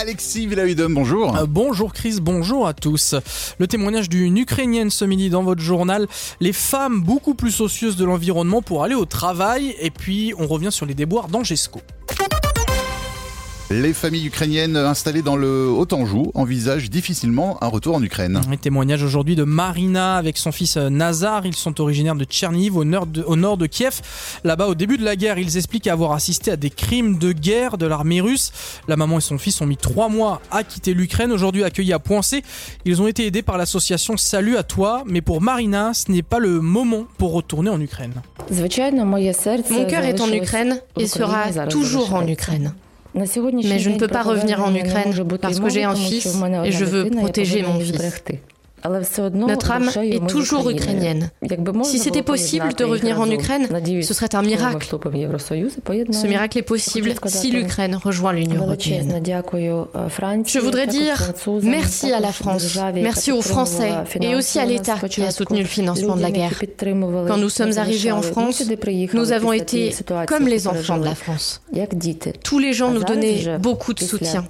[0.00, 1.36] Alexis Villahuydom, bonjour.
[1.36, 3.16] Euh, bonjour Chris, bonjour à tous.
[3.58, 6.06] Le témoignage d'une Ukrainienne ce midi dans votre journal.
[6.38, 9.74] Les femmes beaucoup plus soucieuses de l'environnement pour aller au travail.
[9.80, 11.80] Et puis on revient sur les déboires d'Angesco.
[13.70, 18.40] Les familles ukrainiennes installées dans le Haut-Anjou envisagent difficilement un retour en Ukraine.
[18.50, 21.44] Un témoignage aujourd'hui de Marina avec son fils Nazar.
[21.44, 24.00] Ils sont originaires de Tcherniv, au nord de, au nord de Kiev.
[24.42, 27.76] Là-bas, au début de la guerre, ils expliquent avoir assisté à des crimes de guerre
[27.76, 28.52] de l'armée russe.
[28.88, 31.30] La maman et son fils ont mis trois mois à quitter l'Ukraine.
[31.30, 32.42] Aujourd'hui accueillis à Poincé,
[32.86, 35.02] ils ont été aidés par l'association Salut à toi.
[35.04, 38.14] Mais pour Marina, ce n'est pas le moment pour retourner en Ukraine.
[38.50, 42.72] Mon cœur est en Ukraine et sera toujours en Ukraine.
[43.14, 46.26] Mais je ne peux pas revenir en Ukraine parce que j'ai un fils
[46.64, 48.14] et je veux protéger mon fils.
[49.32, 51.30] Notre âme est toujours ukrainienne.
[51.84, 53.68] Si c'était possible de revenir en Ukraine,
[54.02, 54.86] ce serait un miracle.
[54.90, 59.20] Ce miracle est possible si l'Ukraine rejoint l'Union européenne.
[60.46, 65.22] Je voudrais dire merci à la France, merci aux Français et aussi à l'État qui
[65.22, 66.60] a soutenu le financement de la guerre.
[67.28, 68.62] Quand nous sommes arrivés en France,
[69.12, 69.94] nous avons été
[70.26, 71.60] comme les enfants de la France.
[72.44, 74.44] Tous les gens nous donnaient beaucoup de soutien.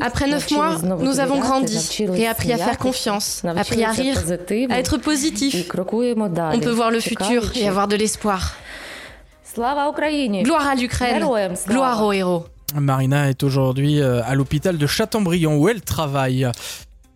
[0.00, 1.78] Après neuf mois, nous avons grandi
[2.16, 4.18] et appris à faire confiance, appris à rire,
[4.70, 5.68] à être positif.
[5.70, 8.54] On peut voir le futur et avoir de l'espoir.
[10.42, 11.24] Gloire à l'Ukraine,
[11.66, 12.44] gloire aux héros.
[12.74, 16.46] Marina est aujourd'hui euh, à l'hôpital de Châteaubriand où elle travaille.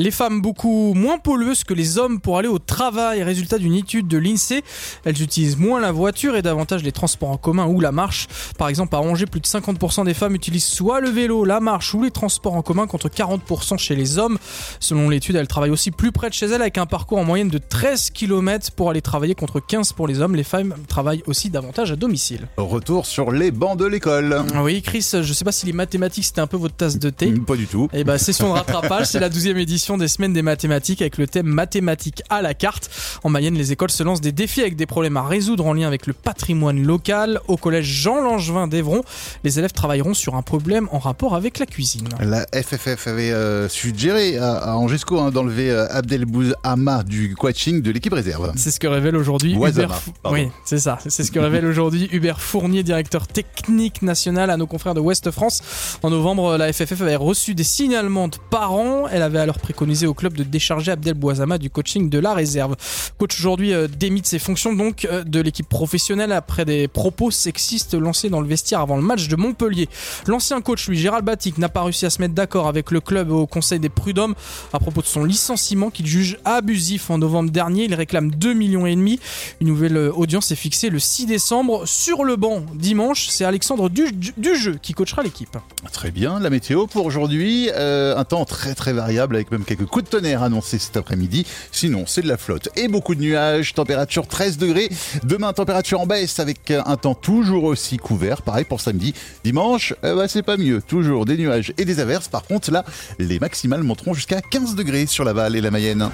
[0.00, 3.20] Les femmes beaucoup moins pollueuses que les hommes pour aller au travail.
[3.24, 4.62] Résultat d'une étude de l'INSEE,
[5.04, 8.28] elles utilisent moins la voiture et davantage les transports en commun ou la marche.
[8.58, 11.94] Par exemple, à Angers, plus de 50% des femmes utilisent soit le vélo, la marche
[11.94, 14.38] ou les transports en commun contre 40% chez les hommes.
[14.78, 17.48] Selon l'étude, elles travaillent aussi plus près de chez elles avec un parcours en moyenne
[17.48, 20.36] de 13 km pour aller travailler contre 15 pour les hommes.
[20.36, 22.46] Les femmes travaillent aussi davantage à domicile.
[22.56, 24.44] Retour sur les bancs de l'école.
[24.62, 27.32] Oui, Chris, je sais pas si les mathématiques c'était un peu votre tasse de thé.
[27.32, 27.88] Pas du tout.
[27.92, 31.26] Et bah, session de rattrapage, c'est la 12e édition des semaines des mathématiques avec le
[31.26, 32.90] thème mathématiques à la carte.
[33.24, 35.86] En Mayenne, les écoles se lancent des défis avec des problèmes à résoudre en lien
[35.86, 37.40] avec le patrimoine local.
[37.48, 39.02] Au collège Jean Langevin d'Evron,
[39.44, 42.08] les élèves travailleront sur un problème en rapport avec la cuisine.
[42.20, 47.82] La FFF avait euh, suggéré à, à Angesco hein, d'enlever euh, Abdelbouz Ama du coaching
[47.82, 48.52] de l'équipe réserve.
[48.56, 50.00] C'est ce que révèle aujourd'hui Hubert.
[50.30, 50.98] Oui, c'est ça.
[51.06, 55.30] C'est ce que révèle aujourd'hui Hubert Fournier, directeur technique national à nos confrères de Ouest
[55.30, 55.62] France.
[56.02, 59.06] En novembre, la FFF avait reçu des signalements de parents.
[59.08, 62.74] Elle avait alors au club de décharger Abdel Bouazama du coaching de la réserve.
[63.16, 67.94] Coach aujourd'hui euh, démite ses fonctions donc euh, de l'équipe professionnelle après des propos sexistes
[67.94, 69.88] lancés dans le vestiaire avant le match de Montpellier.
[70.26, 73.30] L'ancien coach lui Gérald Batic n'a pas réussi à se mettre d'accord avec le club
[73.30, 74.34] au conseil des prud'hommes
[74.72, 77.84] à propos de son licenciement qu'il juge abusif en novembre dernier.
[77.84, 79.20] Il réclame 2 millions et demi.
[79.60, 83.28] Une nouvelle euh, audience est fixée le 6 décembre sur le banc dimanche.
[83.28, 85.56] C'est Alexandre du, Dujeu qui coachera l'équipe.
[85.92, 90.06] Très bien, la météo pour aujourd'hui, un temps très très variable avec même quelques coups
[90.06, 91.46] de tonnerre annoncés cet après-midi.
[91.72, 94.88] Sinon, c'est de la flotte et beaucoup de nuages, température 13 degrés.
[95.24, 98.40] Demain, température en baisse avec un temps toujours aussi couvert.
[98.40, 99.12] Pareil pour samedi.
[99.44, 100.80] Dimanche, euh, bah, c'est pas mieux.
[100.80, 102.28] Toujours des nuages et des averses.
[102.28, 102.84] Par contre, là,
[103.18, 106.08] les maximales monteront jusqu'à 15 degrés sur la Val et la Mayenne.